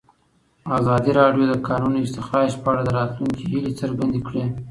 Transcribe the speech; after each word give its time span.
ازادي 0.77 1.11
راډیو 1.19 1.43
د 1.47 1.51
د 1.51 1.55
کانونو 1.67 1.97
استخراج 2.05 2.51
په 2.63 2.67
اړه 2.71 2.81
د 2.83 2.89
راتلونکي 2.97 3.43
هیلې 3.51 3.71
څرګندې 3.81 4.19
کړې. 4.27 4.43